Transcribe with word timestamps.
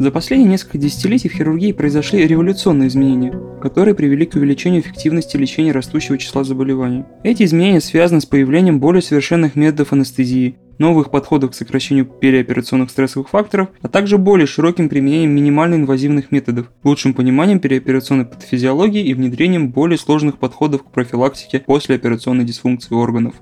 За 0.00 0.10
последние 0.10 0.48
несколько 0.48 0.78
десятилетий 0.78 1.28
в 1.28 1.34
хирургии 1.34 1.72
произошли 1.72 2.26
революционные 2.26 2.88
изменения, 2.88 3.38
которые 3.60 3.94
привели 3.94 4.24
к 4.24 4.34
увеличению 4.34 4.80
эффективности 4.80 5.36
лечения 5.36 5.72
растущего 5.72 6.16
числа 6.16 6.42
заболеваний. 6.42 7.04
Эти 7.22 7.42
изменения 7.42 7.82
связаны 7.82 8.22
с 8.22 8.24
появлением 8.24 8.80
более 8.80 9.02
совершенных 9.02 9.56
методов 9.56 9.92
анестезии, 9.92 10.56
новых 10.78 11.10
подходов 11.10 11.50
к 11.50 11.54
сокращению 11.54 12.06
переоперационных 12.06 12.88
стрессовых 12.88 13.28
факторов, 13.28 13.68
а 13.82 13.88
также 13.88 14.16
более 14.16 14.46
широким 14.46 14.88
применением 14.88 15.32
минимально 15.32 15.74
инвазивных 15.74 16.32
методов, 16.32 16.72
лучшим 16.82 17.12
пониманием 17.12 17.60
переоперационной 17.60 18.24
патофизиологии 18.24 19.04
и 19.04 19.12
внедрением 19.12 19.68
более 19.68 19.98
сложных 19.98 20.38
подходов 20.38 20.82
к 20.82 20.90
профилактике 20.90 21.60
послеоперационной 21.60 22.44
дисфункции 22.44 22.94
органов. 22.94 23.34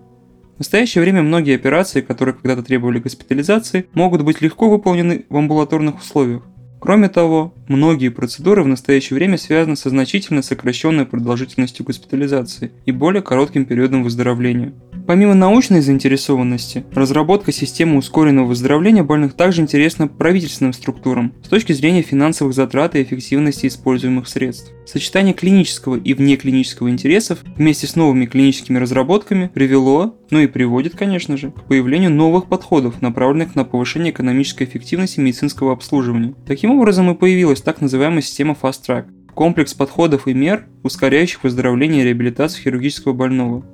В 0.59 0.61
настоящее 0.61 1.03
время 1.03 1.23
многие 1.23 1.55
операции, 1.55 2.01
которые 2.01 2.35
когда-то 2.35 2.65
требовали 2.65 2.99
госпитализации, 2.99 3.87
могут 3.95 4.23
быть 4.23 4.41
легко 4.41 4.69
выполнены 4.69 5.25
в 5.29 5.37
амбулаторных 5.37 6.01
условиях. 6.01 6.43
Кроме 6.81 7.09
того, 7.09 7.55
многие 7.67 8.09
процедуры 8.09 8.63
в 8.63 8.69
настоящее 8.69 9.17
время 9.17 9.37
связаны 9.37 9.77
со 9.77 9.91
значительно 9.91 10.43
сокращенной 10.43 11.07
продолжительностью 11.07 11.85
госпитализации 11.85 12.71
и 12.87 12.93
более 12.93 13.23
коротким 13.23 13.65
периодом 13.65 14.05
выздоровления. 14.05 14.73
Помимо 15.09 15.33
научной 15.33 15.81
заинтересованности, 15.81 16.85
разработка 16.93 17.51
системы 17.51 17.97
ускоренного 17.97 18.49
выздоровления 18.49 19.03
больных 19.03 19.33
также 19.33 19.63
интересна 19.63 20.07
правительственным 20.07 20.75
структурам 20.75 21.33
с 21.43 21.49
точки 21.49 21.73
зрения 21.73 22.03
финансовых 22.03 22.53
затрат 22.53 22.95
и 22.95 23.03
эффективности 23.03 23.69
используемых 23.69 24.29
средств. 24.29 24.71
Сочетание 24.87 25.33
клинического 25.33 25.97
и 25.97 26.13
внеклинического 26.13 26.91
интересов 26.91 27.39
вместе 27.57 27.87
с 27.87 27.97
новыми 27.97 28.27
клиническими 28.27 28.77
разработками 28.77 29.51
привело, 29.53 30.15
ну 30.31 30.41
и 30.41 30.47
приводит, 30.47 30.95
конечно 30.95 31.39
же, 31.39 31.53
к 31.53 31.65
появлению 31.65 32.11
новых 32.11 32.47
подходов, 32.47 33.01
направленных 33.01 33.55
на 33.55 33.65
повышение 33.65 34.13
экономической 34.13 34.65
эффективности 34.65 35.21
медицинского 35.21 35.73
обслуживания. 35.73 36.35
Таким 36.47 36.68
образом 36.71 37.11
и 37.11 37.15
появилась 37.15 37.61
так 37.61 37.81
называемая 37.81 38.23
система 38.23 38.57
Fast 38.61 38.81
Track– 38.87 39.07
комплекс 39.35 39.73
подходов 39.73 40.27
и 40.27 40.35
мер, 40.35 40.67
ускоряющих 40.83 41.45
выздоровление 41.45 42.03
и 42.03 42.05
реабилитацию 42.07 42.63
хирургического 42.65 43.13
больного. 43.13 43.65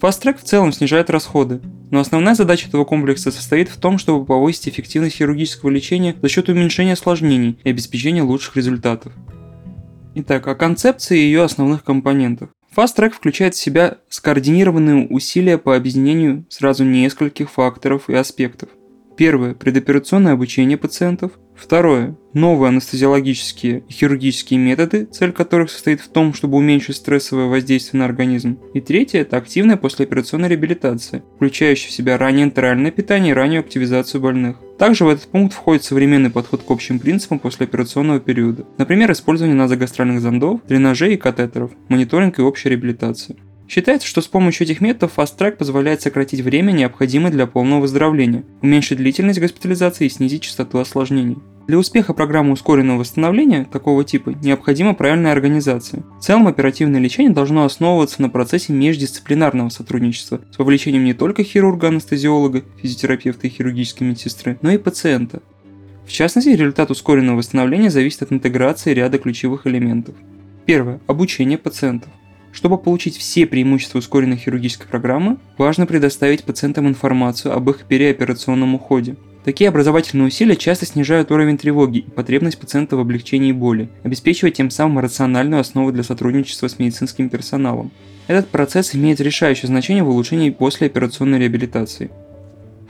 Fast-Track 0.00 0.38
в 0.38 0.44
целом 0.44 0.70
снижает 0.72 1.10
расходы, 1.10 1.60
но 1.90 2.00
основная 2.00 2.34
задача 2.34 2.68
этого 2.68 2.84
комплекса 2.84 3.32
состоит 3.32 3.68
в 3.68 3.78
том, 3.78 3.98
чтобы 3.98 4.26
повысить 4.26 4.68
эффективность 4.68 5.16
хирургического 5.16 5.70
лечения 5.70 6.14
за 6.20 6.28
счет 6.28 6.48
уменьшения 6.48 6.92
осложнений 6.92 7.58
и 7.64 7.70
обеспечения 7.70 8.22
лучших 8.22 8.56
результатов. 8.56 9.12
Итак, 10.14 10.46
о 10.46 10.54
концепции 10.54 11.18
и 11.18 11.22
ее 11.22 11.42
основных 11.42 11.84
компонентах. 11.84 12.50
Fast 12.76 12.96
Track 12.96 13.10
включает 13.10 13.54
в 13.54 13.58
себя 13.58 13.96
скоординированные 14.10 15.08
усилия 15.08 15.58
по 15.58 15.74
объединению 15.74 16.44
сразу 16.48 16.84
нескольких 16.84 17.50
факторов 17.50 18.08
и 18.08 18.14
аспектов. 18.14 18.68
Первое– 19.16 19.54
предоперационное 19.54 20.34
обучение 20.34 20.76
пациентов. 20.76 21.32
Второе– 21.58 22.16
новые 22.34 22.68
анестезиологические 22.68 23.82
и 23.88 23.92
хирургические 23.92 24.60
методы, 24.60 25.06
цель 25.06 25.32
которых 25.32 25.70
состоит 25.70 26.00
в 26.00 26.08
том, 26.08 26.32
чтобы 26.32 26.56
уменьшить 26.56 26.96
стрессовое 26.96 27.46
воздействие 27.46 27.98
на 27.98 28.04
организм. 28.04 28.58
И 28.74 28.80
третье– 28.80 29.18
это 29.20 29.36
активная 29.36 29.76
послеоперационная 29.76 30.48
реабилитация, 30.48 31.24
включающая 31.36 31.88
в 31.88 31.92
себя 31.92 32.16
ранее 32.16 32.46
энтеральное 32.46 32.92
питание 32.92 33.32
и 33.32 33.34
раннюю 33.34 33.60
активизацию 33.60 34.20
больных. 34.20 34.56
Также 34.78 35.04
в 35.04 35.08
этот 35.08 35.26
пункт 35.26 35.52
входит 35.52 35.82
современный 35.82 36.30
подход 36.30 36.62
к 36.62 36.70
общим 36.70 37.00
принципам 37.00 37.40
послеоперационного 37.40 38.20
периода, 38.20 38.64
например, 38.78 39.10
использование 39.10 39.56
назогастральных 39.56 40.20
зондов, 40.20 40.60
дренажей 40.68 41.14
и 41.14 41.16
катетеров, 41.16 41.72
мониторинг 41.88 42.38
и 42.38 42.42
общая 42.42 42.70
реабилитация. 42.70 43.36
Считается, 43.68 44.08
что 44.08 44.22
с 44.22 44.26
помощью 44.26 44.66
этих 44.66 44.80
методов 44.80 45.12
Fast 45.18 45.36
Track 45.36 45.56
позволяет 45.56 46.00
сократить 46.00 46.40
время, 46.40 46.72
необходимое 46.72 47.30
для 47.30 47.46
полного 47.46 47.82
выздоровления, 47.82 48.44
уменьшить 48.62 48.96
длительность 48.96 49.40
госпитализации 49.40 50.06
и 50.06 50.10
снизить 50.10 50.42
частоту 50.42 50.78
осложнений. 50.78 51.36
Для 51.66 51.76
успеха 51.76 52.14
программы 52.14 52.52
ускоренного 52.52 53.00
восстановления 53.00 53.68
такого 53.70 54.02
типа 54.02 54.30
необходима 54.30 54.94
правильная 54.94 55.32
организация. 55.32 56.02
В 56.18 56.22
целом 56.22 56.46
оперативное 56.46 56.98
лечение 56.98 57.34
должно 57.34 57.66
основываться 57.66 58.22
на 58.22 58.30
процессе 58.30 58.72
междисциплинарного 58.72 59.68
сотрудничества 59.68 60.40
с 60.50 60.58
вовлечением 60.58 61.04
не 61.04 61.12
только 61.12 61.44
хирурга, 61.44 61.88
анестезиолога, 61.88 62.64
физиотерапевта 62.80 63.48
и 63.48 63.50
хирургической 63.50 64.06
медсестры, 64.06 64.58
но 64.62 64.70
и 64.70 64.78
пациента. 64.78 65.42
В 66.06 66.10
частности, 66.10 66.48
результат 66.48 66.90
ускоренного 66.90 67.36
восстановления 67.36 67.90
зависит 67.90 68.22
от 68.22 68.32
интеграции 68.32 68.94
ряда 68.94 69.18
ключевых 69.18 69.66
элементов. 69.66 70.14
Первое. 70.64 71.00
Обучение 71.06 71.58
пациентов. 71.58 72.10
Чтобы 72.58 72.76
получить 72.76 73.16
все 73.16 73.46
преимущества 73.46 74.00
ускоренной 74.00 74.36
хирургической 74.36 74.88
программы, 74.88 75.36
важно 75.58 75.86
предоставить 75.86 76.42
пациентам 76.42 76.88
информацию 76.88 77.54
об 77.54 77.70
их 77.70 77.84
переоперационном 77.84 78.74
уходе. 78.74 79.14
Такие 79.44 79.68
образовательные 79.68 80.26
усилия 80.26 80.56
часто 80.56 80.84
снижают 80.84 81.30
уровень 81.30 81.56
тревоги 81.56 81.98
и 81.98 82.10
потребность 82.10 82.58
пациента 82.58 82.96
в 82.96 83.00
облегчении 83.00 83.52
боли, 83.52 83.88
обеспечивая 84.02 84.50
тем 84.50 84.70
самым 84.70 84.98
рациональную 84.98 85.60
основу 85.60 85.92
для 85.92 86.02
сотрудничества 86.02 86.66
с 86.66 86.80
медицинским 86.80 87.28
персоналом. 87.28 87.92
Этот 88.26 88.48
процесс 88.48 88.92
имеет 88.92 89.20
решающее 89.20 89.68
значение 89.68 90.02
в 90.02 90.08
улучшении 90.08 90.50
послеоперационной 90.50 91.38
реабилитации. 91.38 92.10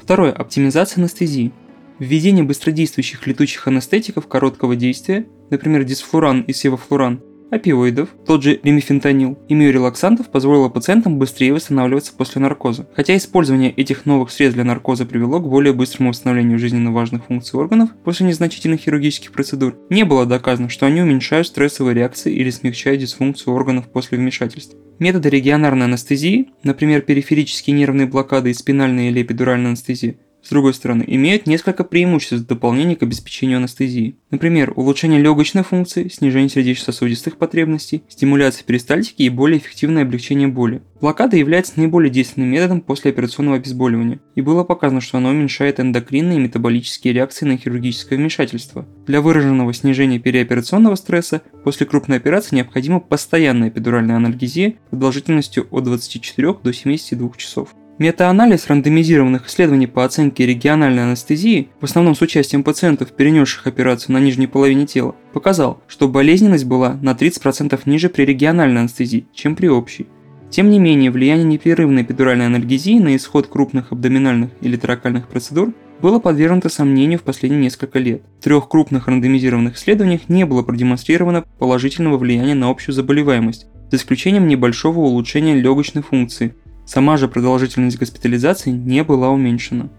Второе. 0.03 0.33
Оптимизация 0.33 1.03
анестезии. 1.03 1.53
Введение 1.99 2.43
быстродействующих 2.43 3.27
летучих 3.27 3.69
анестетиков 3.69 4.29
короткого 4.29 4.77
действия, 4.77 5.27
например, 5.51 5.85
дисфлуран 5.85 6.41
и 6.41 6.55
севофлуран, 6.55 7.21
опиоидов, 7.51 8.11
тот 8.27 8.43
же 8.43 8.61
ремифентанил, 8.63 9.39
и 9.49 9.55
миорелаксантов 9.55 10.31
позволило 10.31 10.69
пациентам 10.69 11.19
быстрее 11.19 11.53
восстанавливаться 11.53 12.13
после 12.17 12.41
наркоза. 12.41 12.89
Хотя 12.95 13.17
использование 13.17 13.73
этих 13.73 14.07
новых 14.07 14.31
средств 14.31 14.55
для 14.55 14.65
наркоза 14.65 15.07
привело 15.07 15.41
к 15.41 15.49
более 15.49 15.73
быстрому 15.73 16.11
восстановлению 16.11 16.59
жизненно 16.59 16.93
важных 16.93 17.25
функций 17.25 17.59
органов 17.59 17.91
после 18.05 18.27
незначительных 18.27 18.81
хирургических 18.81 19.33
процедур, 19.33 19.77
не 19.91 20.05
было 20.05 20.27
доказано, 20.27 20.69
что 20.69 20.87
они 20.87 21.03
уменьшают 21.03 21.47
стрессовые 21.47 21.95
реакции 21.95 22.35
или 22.35 22.51
смягчают 22.51 23.01
дисфункцию 23.01 23.55
органов 23.55 23.89
после 23.91 24.19
вмешательств. 24.19 24.77
Методы 24.99 25.31
регионарной 25.31 25.87
анестезии, 25.87 26.49
например, 26.65 27.03
периферические 27.03 27.77
нервные 27.77 28.09
блокады 28.09 28.51
и 28.51 28.55
спинальная 28.55 29.11
или 29.11 29.23
эпидуральная 29.23 29.69
анестезия, 29.69 30.17
с 30.49 30.51
другой 30.51 30.73
стороны, 30.73 31.05
имеют 31.07 31.47
несколько 31.47 31.85
преимуществ 31.85 32.33
в 32.33 32.47
дополнении 32.47 32.95
к 32.95 33.03
обеспечению 33.03 33.59
анестезии. 33.59 34.17
Например, 34.31 34.73
улучшение 34.77 35.21
легочной 35.21 35.63
функции, 35.63 36.09
снижение 36.09 36.49
сердечно-сосудистых 36.49 37.37
потребностей, 37.37 38.03
стимуляция 38.09 38.65
перистальтики 38.65 39.25
и 39.25 39.29
более 39.29 39.59
эффективное 39.59 40.05
облегчение 40.05 40.49
боли. 40.49 40.81
Блокада 41.03 41.37
является 41.37 41.75
наиболее 41.77 42.11
действенным 42.11 42.49
методом 42.49 42.81
после 42.81 43.11
операционного 43.11 43.59
обезболивания, 43.59 44.21
и 44.37 44.41
было 44.41 44.65
показано, 44.65 45.03
что 45.03 45.19
оно 45.19 45.29
уменьшает 45.29 45.81
эндокринные 45.81 46.39
и 46.39 46.41
метаболические 46.41 47.13
реакции 47.13 47.45
на 47.45 47.59
хирургическое 47.59 48.19
вмешательство. 48.19 48.89
Для 49.07 49.21
выраженного 49.21 49.75
снижения 49.75 50.19
переоперационного 50.19 50.95
стресса 50.95 51.43
после 51.63 51.85
крупной 51.85 52.17
операции 52.17 52.57
необходима 52.57 53.01
постоянная 53.01 53.69
эпидуральная 53.69 54.17
анальгезия 54.17 54.77
продолжительностью 54.89 55.69
от 55.71 55.85
24 55.85 56.55
до 56.65 56.73
72 56.73 57.33
часов. 57.37 57.75
Метаанализ 57.99 58.69
рандомизированных 58.69 59.49
исследований 59.49 59.89
по 59.89 60.05
оценке 60.05 60.47
региональной 60.47 61.03
анестезии, 61.03 61.69
в 61.81 61.85
основном 61.85 62.15
с 62.15 62.23
участием 62.23 62.63
пациентов, 62.63 63.11
перенесших 63.11 63.67
операцию 63.67 64.13
на 64.13 64.21
нижней 64.21 64.47
половине 64.47 64.87
тела, 64.87 65.17
показал, 65.33 65.83
что 65.89 66.07
болезненность 66.07 66.65
была 66.65 66.97
на 67.03 67.11
30% 67.11 67.81
ниже 67.87 68.09
при 68.09 68.23
региональной 68.23 68.83
анестезии, 68.83 69.27
чем 69.35 69.57
при 69.57 69.67
общей. 69.67 70.07
Тем 70.49 70.71
не 70.71 70.79
менее, 70.79 71.11
влияние 71.11 71.45
непрерывной 71.45 72.03
эпидуральной 72.03 72.47
анальгезии 72.47 73.01
на 73.01 73.17
исход 73.17 73.49
крупных 73.49 73.91
абдоминальных 73.91 74.51
или 74.61 74.77
торакальных 74.77 75.27
процедур 75.27 75.75
было 76.01 76.21
подвергнуто 76.21 76.69
сомнению 76.69 77.19
в 77.19 77.23
последние 77.23 77.63
несколько 77.63 77.99
лет. 77.99 78.23
В 78.39 78.45
трех 78.45 78.69
крупных 78.69 79.09
рандомизированных 79.09 79.77
исследованиях 79.77 80.29
не 80.29 80.47
было 80.47 80.63
продемонстрировано 80.63 81.45
положительного 81.59 82.17
влияния 82.17 82.55
на 82.55 82.71
общую 82.71 82.95
заболеваемость, 82.95 83.67
за 83.91 83.97
исключением 83.97 84.47
небольшого 84.47 85.01
улучшения 85.01 85.57
легочной 85.57 86.03
функции, 86.03 86.55
Сама 86.89 87.19
же 87.19 87.29
продолжительность 87.29 87.99
госпитализации 87.99 88.71
не 88.71 89.05
была 89.05 89.29
уменьшена. 89.29 89.91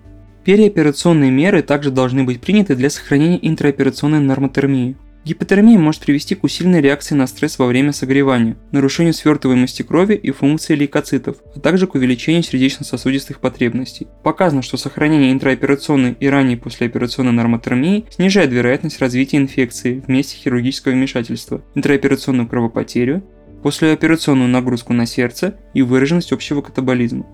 Переоперационные 0.43 1.29
меры 1.29 1.61
также 1.61 1.91
должны 1.91 2.23
быть 2.23 2.41
приняты 2.41 2.75
для 2.75 2.89
сохранения 2.89 3.37
интраоперационной 3.47 4.19
нормотермии. 4.19 4.97
Гипотермия 5.23 5.77
может 5.77 6.01
привести 6.01 6.33
к 6.33 6.43
усиленной 6.43 6.81
реакции 6.81 7.13
на 7.13 7.27
стресс 7.27 7.59
во 7.59 7.67
время 7.67 7.91
согревания, 7.91 8.57
нарушению 8.71 9.13
свертываемости 9.13 9.83
крови 9.83 10.15
и 10.15 10.31
функции 10.31 10.73
лейкоцитов, 10.73 11.35
а 11.55 11.59
также 11.59 11.85
к 11.85 11.93
увеличению 11.93 12.41
сердечно-сосудистых 12.41 13.39
потребностей. 13.39 14.07
Показано, 14.23 14.63
что 14.63 14.77
сохранение 14.77 15.31
интраоперационной 15.31 16.15
и 16.19 16.27
ранней 16.27 16.55
послеоперационной 16.55 17.33
нормотермии 17.33 18.05
снижает 18.09 18.51
вероятность 18.51 18.99
развития 18.99 19.37
инфекции 19.37 19.99
в 19.99 20.09
месте 20.09 20.37
хирургического 20.37 20.93
вмешательства, 20.93 21.61
интраоперационную 21.75 22.47
кровопотерю, 22.47 23.21
послеоперационную 23.61 24.49
нагрузку 24.49 24.93
на 24.93 25.05
сердце 25.05 25.57
и 25.73 25.81
выраженность 25.81 26.31
общего 26.31 26.61
катаболизма. 26.61 27.25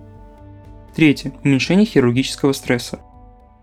Третье. 0.95 1.33
Уменьшение 1.43 1.85
хирургического 1.85 2.53
стресса. 2.53 2.99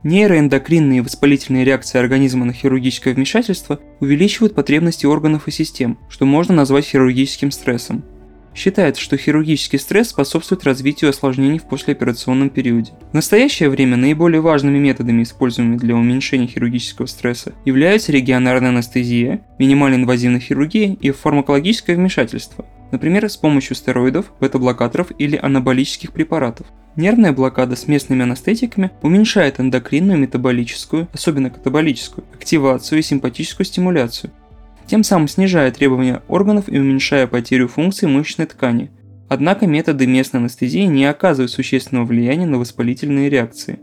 Нейроэндокринные 0.02 0.98
и 0.98 1.00
воспалительные 1.00 1.64
реакции 1.64 1.98
организма 1.98 2.44
на 2.44 2.52
хирургическое 2.52 3.14
вмешательство 3.14 3.80
увеличивают 4.00 4.54
потребности 4.54 5.06
органов 5.06 5.46
и 5.46 5.52
систем, 5.52 5.98
что 6.08 6.26
можно 6.26 6.54
назвать 6.54 6.86
хирургическим 6.86 7.50
стрессом. 7.52 8.04
Считается, 8.54 9.00
что 9.00 9.16
хирургический 9.16 9.78
стресс 9.78 10.10
способствует 10.10 10.64
развитию 10.64 11.10
осложнений 11.10 11.58
в 11.58 11.64
послеоперационном 11.64 12.50
периоде. 12.50 12.92
В 13.10 13.14
настоящее 13.14 13.70
время 13.70 13.96
наиболее 13.96 14.40
важными 14.40 14.78
методами, 14.78 15.22
используемыми 15.22 15.76
для 15.76 15.94
уменьшения 15.94 16.46
хирургического 16.46 17.06
стресса, 17.06 17.54
являются 17.64 18.12
регионарная 18.12 18.70
анестезия, 18.70 19.42
минимально 19.58 19.96
инвазивная 19.96 20.40
хирургия 20.40 20.96
и 21.00 21.10
фармакологическое 21.10 21.96
вмешательство, 21.96 22.66
например, 22.90 23.28
с 23.28 23.36
помощью 23.36 23.74
стероидов, 23.74 24.32
бета-блокаторов 24.38 25.08
или 25.18 25.36
анаболических 25.36 26.12
препаратов. 26.12 26.66
Нервная 26.94 27.32
блокада 27.32 27.74
с 27.74 27.88
местными 27.88 28.22
анестетиками 28.22 28.90
уменьшает 29.00 29.58
эндокринную, 29.60 30.18
метаболическую, 30.18 31.08
особенно 31.14 31.48
катаболическую, 31.48 32.26
активацию 32.34 32.98
и 32.98 33.02
симпатическую 33.02 33.64
стимуляцию, 33.64 34.30
тем 34.92 35.04
самым 35.04 35.26
снижая 35.26 35.70
требования 35.70 36.22
органов 36.28 36.68
и 36.68 36.78
уменьшая 36.78 37.26
потерю 37.26 37.66
функций 37.66 38.08
мышечной 38.08 38.44
ткани. 38.44 38.90
Однако 39.30 39.66
методы 39.66 40.06
местной 40.06 40.40
анестезии 40.40 40.82
не 40.82 41.06
оказывают 41.06 41.50
существенного 41.50 42.04
влияния 42.04 42.44
на 42.44 42.58
воспалительные 42.58 43.30
реакции. 43.30 43.80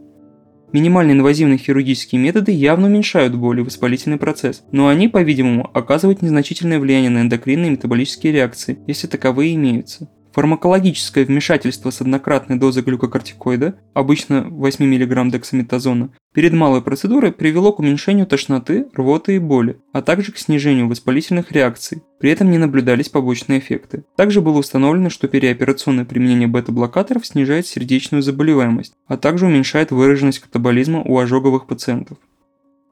Минимально 0.72 1.14
инвазивные 1.14 1.58
хирургические 1.58 2.22
методы 2.22 2.52
явно 2.52 2.86
уменьшают 2.86 3.34
боль 3.34 3.62
и 3.62 3.64
воспалительный 3.64 4.18
процесс, 4.18 4.62
но 4.72 4.88
они, 4.88 5.08
по-видимому, 5.08 5.68
оказывают 5.74 6.22
незначительное 6.22 6.78
влияние 6.78 7.10
на 7.10 7.22
эндокринные 7.22 7.70
и 7.70 7.72
метаболические 7.72 8.32
реакции, 8.32 8.78
если 8.86 9.08
таковые 9.08 9.56
имеются. 9.56 10.12
Фармакологическое 10.34 11.26
вмешательство 11.26 11.90
с 11.90 12.02
однократной 12.02 12.58
дозой 12.58 12.84
глюкокортикоида, 12.84 13.76
обычно 13.94 14.44
8 14.44 14.86
мг 14.86 15.32
дексаметазона, 15.32 16.12
перед 16.34 16.54
малой 16.54 16.82
процедурой 16.82 17.32
привело 17.32 17.74
к 17.74 17.80
уменьшению 17.80 18.28
тошноты, 18.28 18.88
рвоты 18.94 19.36
и 19.36 19.40
боли, 19.40 19.80
а 19.92 20.02
также 20.02 20.32
к 20.32 20.38
снижению 20.38 20.88
воспалительных 20.88 21.52
реакций. 21.52 22.04
При 22.20 22.30
этом 22.30 22.52
не 22.52 22.58
наблюдались 22.58 23.10
побочные 23.10 23.60
эффекты. 23.60 24.04
Также 24.16 24.42
было 24.42 24.60
установлено, 24.60 25.10
что 25.10 25.28
переоперационное 25.28 26.06
применение 26.06 26.48
бета-блокаторов 26.48 27.26
снижает 27.26 27.66
сердечную 27.66 28.22
заболеваемость, 28.22 28.94
а 29.08 29.18
также 29.18 29.48
уменьшает 29.48 29.92
выраженность 29.92 30.40
катаболизма 30.40 31.02
у 31.02 31.18
ожоговых 31.18 31.66
пациентов. 31.66 32.18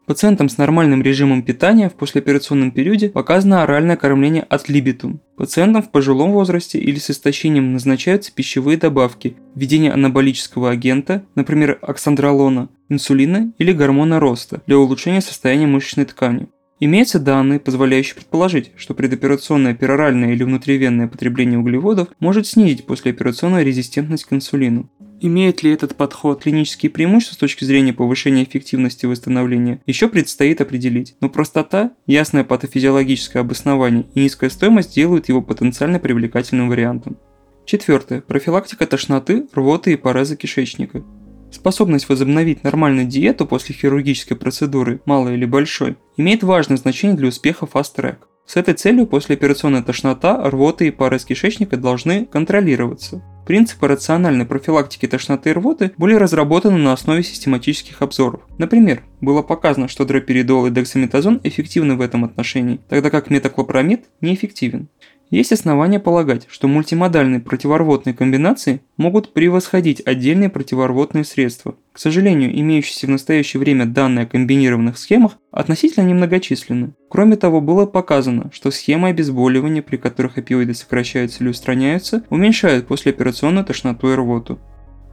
Пациентам 0.07 0.47
с 0.47 0.57
нормальным 0.57 1.01
режимом 1.01 1.43
питания 1.43 1.89
в 1.89 1.95
послеоперационном 1.95 2.71
периоде 2.71 3.09
показано 3.09 3.63
оральное 3.63 3.97
кормление 3.97 4.43
от 4.43 4.69
либитум. 4.69 5.19
Пациентам 5.35 5.83
в 5.83 5.91
пожилом 5.91 6.31
возрасте 6.31 6.79
или 6.79 6.97
с 6.97 7.09
истощением 7.09 7.73
назначаются 7.73 8.31
пищевые 8.33 8.77
добавки, 8.77 9.35
введение 9.53 9.91
анаболического 9.91 10.69
агента, 10.69 11.25
например, 11.35 11.77
оксандролона, 11.81 12.69
инсулина 12.87 13.51
или 13.57 13.73
гормона 13.73 14.21
роста 14.21 14.61
для 14.65 14.77
улучшения 14.77 15.19
состояния 15.19 15.67
мышечной 15.67 16.05
ткани. 16.05 16.47
Имеются 16.79 17.19
данные, 17.19 17.59
позволяющие 17.59 18.15
предположить, 18.15 18.71
что 18.77 18.93
предоперационное 18.93 19.73
пероральное 19.73 20.31
или 20.31 20.43
внутривенное 20.43 21.07
потребление 21.07 21.59
углеводов 21.59 22.07
может 22.21 22.47
снизить 22.47 22.85
послеоперационную 22.85 23.65
резистентность 23.65 24.23
к 24.23 24.31
инсулину. 24.31 24.89
Имеет 25.19 25.63
ли 25.63 25.71
этот 25.71 25.95
подход 25.95 26.43
клинические 26.43 26.91
преимущества 26.91 27.33
с 27.33 27.39
точки 27.39 27.63
зрения 27.63 27.91
повышения 27.91 28.43
эффективности 28.43 29.07
восстановления, 29.07 29.81
еще 29.87 30.09
предстоит 30.09 30.61
определить. 30.61 31.15
Но 31.21 31.29
простота, 31.29 31.91
ясное 32.05 32.43
патофизиологическое 32.43 33.41
обоснование 33.41 34.05
и 34.13 34.21
низкая 34.21 34.51
стоимость 34.51 34.93
делают 34.93 35.27
его 35.27 35.41
потенциально 35.41 35.97
привлекательным 35.99 36.69
вариантом. 36.69 37.17
Четвертое. 37.65 38.21
Профилактика 38.21 38.85
тошноты, 38.85 39.47
рвоты 39.53 39.93
и 39.93 39.97
параза 39.97 40.35
кишечника. 40.35 41.03
Способность 41.51 42.09
возобновить 42.09 42.63
нормальную 42.63 43.07
диету 43.07 43.47
после 43.47 43.73
хирургической 43.73 44.37
процедуры, 44.37 45.01
малой 45.05 45.33
или 45.33 45.45
большой, 45.45 45.97
имеет 46.17 46.43
важное 46.43 46.77
значение 46.77 47.17
для 47.17 47.29
успеха 47.29 47.65
Fast 47.65 47.95
Track. 47.95 48.17
С 48.45 48.55
этой 48.55 48.75
целью 48.75 49.07
послеоперационная 49.07 49.81
тошнота, 49.81 50.47
рвота 50.49 50.85
и 50.85 50.91
параз 50.91 51.25
кишечника 51.25 51.75
должны 51.75 52.25
контролироваться. 52.25 53.23
Принципы 53.47 53.87
рациональной 53.87 54.45
профилактики 54.45 55.07
тошноты 55.07 55.51
и 55.51 55.53
рвоты 55.53 55.93
были 55.97 56.15
разработаны 56.15 56.77
на 56.79 56.91
основе 56.91 57.23
систематических 57.23 58.01
обзоров. 58.01 58.41
Например, 58.57 59.03
было 59.21 59.41
показано, 59.41 59.87
что 59.87 60.03
дроперидол 60.03 60.65
и 60.65 60.69
дексаметазон 60.69 61.39
эффективны 61.45 61.95
в 61.95 62.01
этом 62.01 62.25
отношении, 62.25 62.81
тогда 62.89 63.09
как 63.09 63.29
метоклопромид 63.29 64.07
неэффективен. 64.19 64.89
Есть 65.29 65.51
основания 65.51 65.99
полагать, 65.99 66.47
что 66.49 66.69
мультимодальные 66.69 67.41
противорвотные 67.41 68.13
комбинации 68.13 68.81
могут 68.95 69.33
превосходить 69.33 70.01
отдельные 70.05 70.49
противорвотные 70.49 71.25
средства. 71.25 71.75
К 71.91 71.99
сожалению, 71.99 72.57
имеющиеся 72.57 73.07
в 73.07 73.09
настоящее 73.09 73.59
время 73.59 73.85
данные 73.85 74.23
о 74.23 74.27
комбинированных 74.27 74.97
схемах 74.97 75.33
относительно 75.51 76.05
немногочисленны. 76.05 76.93
Кроме 77.09 77.35
того, 77.35 77.59
было 77.59 77.85
показано, 77.85 78.51
что 78.53 78.71
схемы 78.71 79.09
обезболивания, 79.09 79.81
при 79.81 79.97
которых 79.97 80.37
опиоиды 80.37 80.73
сокращаются 80.73 81.43
или 81.43 81.49
устраняются, 81.49 82.23
уменьшают 82.29 82.87
послеоперационную 82.87 83.65
тошноту 83.65 84.11
и 84.11 84.15
рвоту. 84.15 84.59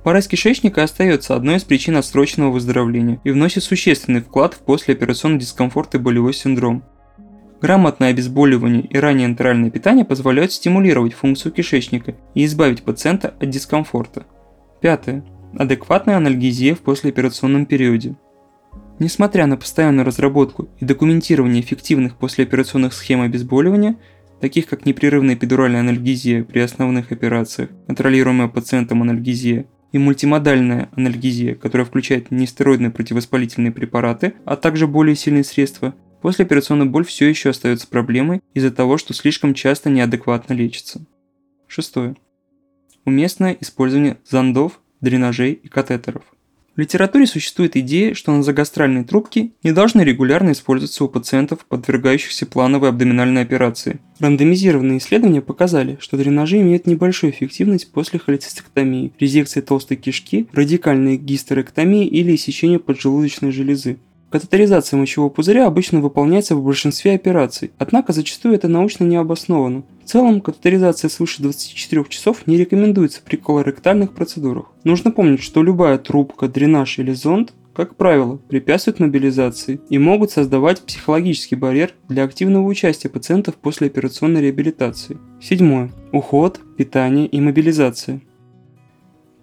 Параз 0.05 0.29
кишечника 0.29 0.83
остается 0.83 1.35
одной 1.35 1.57
из 1.57 1.65
причин 1.65 1.97
отсроченного 1.97 2.53
выздоровления 2.53 3.21
и 3.25 3.31
вносит 3.31 3.65
существенный 3.65 4.21
вклад 4.21 4.53
в 4.53 4.59
послеоперационный 4.59 5.39
дискомфорт 5.39 5.95
и 5.95 5.99
болевой 5.99 6.35
синдром. 6.35 6.85
Грамотное 7.61 8.11
обезболивание 8.11 8.83
и 8.83 8.99
раннее 8.99 9.27
энтеральное 9.27 9.71
питание 9.71 10.05
позволяют 10.05 10.53
стимулировать 10.53 11.15
функцию 11.15 11.53
кишечника 11.53 12.15
и 12.35 12.45
избавить 12.45 12.83
пациента 12.83 13.35
от 13.41 13.49
дискомфорта. 13.51 14.27
Пятое. 14.81 15.25
Адекватная 15.57 16.17
анальгезия 16.17 16.75
в 16.75 16.81
послеоперационном 16.81 17.65
периоде. 17.67 18.17
Несмотря 18.99 19.47
на 19.47 19.57
постоянную 19.57 20.05
разработку 20.05 20.69
и 20.79 20.85
документирование 20.85 21.63
эффективных 21.63 22.17
послеоперационных 22.17 22.93
схем 22.93 23.23
обезболивания, 23.23 23.97
таких 24.41 24.67
как 24.67 24.85
непрерывная 24.85 25.35
эпидуральная 25.35 25.81
анальгезия 25.81 26.45
при 26.45 26.61
основных 26.61 27.11
операциях, 27.13 27.71
контролируемая 27.87 28.49
пациентом 28.49 29.03
анальгезия, 29.03 29.67
и 29.95 29.99
мультимодальная 29.99 30.89
анальгезия, 30.97 31.55
которая 31.55 31.85
включает 31.85 32.33
нестероидные 32.33 32.91
противовоспалительные 32.91 33.71
препараты, 33.71 34.35
а 34.45 34.57
также 34.57 34.89
более 34.89 35.15
сильные 35.15 35.45
средства, 35.45 35.95
Послеоперационная 36.25 36.87
боль 36.87 37.05
все 37.05 37.29
еще 37.29 37.51
остается 37.51 37.87
проблемой 37.87 38.41
из-за 38.55 38.71
того, 38.71 38.97
что 38.97 39.13
слишком 39.13 39.53
часто 39.53 39.91
неадекватно 39.91 40.55
лечится. 40.55 41.05
Шестое. 41.67 42.17
Уместное 43.05 43.55
использование 43.61 44.17
зондов, 44.25 44.81
дренажей 45.03 45.53
и 45.53 45.69
катетеров. 45.69 46.23
В 46.75 46.81
литературе 46.81 47.27
существует 47.27 47.77
идея, 47.77 48.15
что 48.15 48.33
назогастральные 48.33 49.05
трубки 49.05 49.53
не 49.63 49.73
должны 49.73 50.01
регулярно 50.01 50.53
использоваться 50.53 51.05
у 51.05 51.09
пациентов, 51.09 51.67
подвергающихся 51.67 52.47
плановой 52.47 52.89
абдоминальной 52.89 53.43
операции. 53.43 54.01
Рандомизированные 54.19 55.01
исследования 55.01 55.43
показали, 55.43 55.99
что 56.01 56.17
дренажи 56.17 56.57
имеют 56.63 56.87
небольшую 56.87 57.33
эффективность 57.35 57.93
после 57.93 58.19
холецистектомии, 58.19 59.13
резекции 59.21 59.61
толстой 59.61 59.99
кишки, 59.99 60.49
радикальной 60.55 61.19
гистерэктомии 61.19 62.07
или 62.07 62.35
иссечения 62.35 62.79
поджелудочной 62.79 63.53
железы. 63.53 63.99
Катетеризация 64.35 64.99
мочевого 64.99 65.31
пузыря 65.31 65.65
обычно 65.65 66.01
выполняется 66.01 66.57
в 66.57 66.65
большинстве 66.65 67.13
операций, 67.13 67.71
однако 67.79 68.13
зачастую 68.13 68.57
это 68.57 68.67
научно 68.67 69.05
не 69.05 69.15
обосновано. 69.15 69.85
В 70.05 70.09
целом, 70.09 70.41
катетеризация 70.41 71.09
свыше 71.09 71.41
24 71.41 72.05
часов 72.09 72.45
не 72.49 72.57
рекомендуется 72.57 73.21
при 73.25 73.37
колоректальных 73.37 74.13
процедурах. 74.13 74.73
Нужно 74.83 75.13
помнить, 75.13 75.41
что 75.41 75.63
любая 75.63 75.99
трубка, 75.99 76.49
дренаж 76.49 76.99
или 76.99 77.13
зонд 77.13 77.53
как 77.75 77.97
правило, 77.97 78.37
препятствуют 78.37 79.01
мобилизации 79.01 79.81
и 79.89 79.99
могут 79.99 80.31
создавать 80.31 80.81
психологический 80.81 81.57
барьер 81.57 81.93
для 82.09 82.23
активного 82.25 82.67
участия 82.67 83.09
пациентов 83.09 83.57
после 83.57 83.89
операционной 83.89 84.43
реабилитации. 84.43 85.19
Седьмое. 85.41 85.91
Уход, 86.13 86.61
питание 86.77 87.27
и 87.27 87.41
мобилизация. 87.41 88.21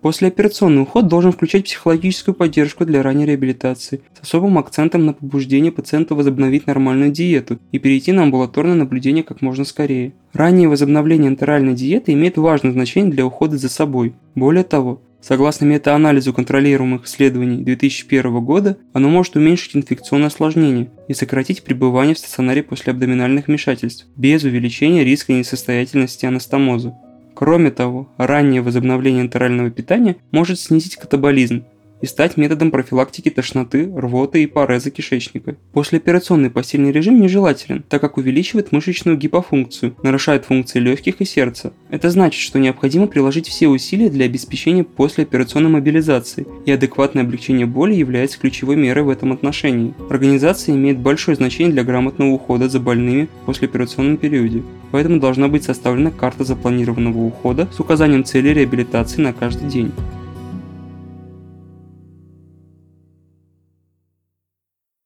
Послеоперационный 0.01 0.81
уход 0.81 1.07
должен 1.07 1.31
включать 1.31 1.65
психологическую 1.65 2.33
поддержку 2.33 2.85
для 2.85 3.03
ранней 3.03 3.25
реабилитации, 3.25 4.01
с 4.19 4.23
особым 4.23 4.57
акцентом 4.57 5.05
на 5.05 5.13
побуждение 5.13 5.71
пациента 5.71 6.15
возобновить 6.15 6.65
нормальную 6.65 7.11
диету 7.11 7.59
и 7.71 7.77
перейти 7.77 8.11
на 8.11 8.23
амбулаторное 8.23 8.73
наблюдение 8.73 9.23
как 9.23 9.41
можно 9.41 9.63
скорее. 9.63 10.13
Раннее 10.33 10.69
возобновление 10.69 11.29
энтеральной 11.29 11.75
диеты 11.75 12.13
имеет 12.13 12.37
важное 12.37 12.71
значение 12.71 13.11
для 13.11 13.27
ухода 13.27 13.57
за 13.57 13.69
собой. 13.69 14.15
Более 14.33 14.63
того, 14.63 15.01
Согласно 15.21 15.65
метаанализу 15.65 16.33
контролируемых 16.33 17.05
исследований 17.05 17.63
2001 17.63 18.43
года, 18.43 18.77
оно 18.91 19.07
может 19.07 19.35
уменьшить 19.35 19.75
инфекционное 19.75 20.29
осложнение 20.29 20.89
и 21.07 21.13
сократить 21.13 21.61
пребывание 21.61 22.15
в 22.15 22.17
стационаре 22.17 22.63
после 22.63 22.91
абдоминальных 22.91 23.45
вмешательств, 23.45 24.07
без 24.15 24.43
увеличения 24.43 25.03
риска 25.03 25.33
несостоятельности 25.33 26.25
анастомоза. 26.25 26.95
Кроме 27.33 27.71
того, 27.71 28.07
раннее 28.17 28.61
возобновление 28.61 29.23
энтерального 29.23 29.69
питания 29.69 30.17
может 30.31 30.59
снизить 30.59 30.97
катаболизм 30.97 31.65
и 32.01 32.05
стать 32.05 32.37
методом 32.37 32.71
профилактики 32.71 33.29
тошноты, 33.29 33.91
рвоты 33.95 34.43
и 34.43 34.47
пареза 34.47 34.89
кишечника. 34.89 35.55
Послеоперационный 35.73 36.49
постельный 36.49 36.91
режим 36.91 37.21
нежелателен, 37.21 37.83
так 37.87 38.01
как 38.01 38.17
увеличивает 38.17 38.71
мышечную 38.71 39.17
гипофункцию, 39.17 39.95
нарушает 40.03 40.45
функции 40.45 40.79
легких 40.79 41.21
и 41.21 41.25
сердца. 41.25 41.73
Это 41.89 42.09
значит, 42.09 42.41
что 42.41 42.59
необходимо 42.59 43.07
приложить 43.07 43.47
все 43.47 43.67
усилия 43.67 44.09
для 44.09 44.25
обеспечения 44.25 44.83
послеоперационной 44.83 45.69
мобилизации, 45.69 46.47
и 46.65 46.71
адекватное 46.71 47.23
облегчение 47.23 47.65
боли 47.65 47.93
является 47.93 48.39
ключевой 48.39 48.75
мерой 48.75 49.03
в 49.03 49.09
этом 49.09 49.31
отношении. 49.31 49.93
Организация 50.09 50.75
имеет 50.75 50.99
большое 50.99 51.35
значение 51.37 51.73
для 51.73 51.83
грамотного 51.83 52.29
ухода 52.31 52.69
за 52.69 52.79
больными 52.79 53.27
в 53.43 53.45
послеоперационном 53.45 54.17
периоде, 54.17 54.63
поэтому 54.91 55.19
должна 55.19 55.47
быть 55.47 55.63
составлена 55.63 56.11
карта 56.11 56.43
запланированного 56.43 57.19
ухода 57.19 57.67
с 57.71 57.79
указанием 57.79 58.23
цели 58.23 58.49
реабилитации 58.49 59.21
на 59.21 59.33
каждый 59.33 59.69
день. 59.69 59.91